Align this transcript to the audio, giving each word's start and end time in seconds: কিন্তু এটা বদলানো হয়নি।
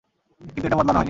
কিন্তু 0.41 0.67
এটা 0.67 0.77
বদলানো 0.77 0.93
হয়নি। 0.93 0.99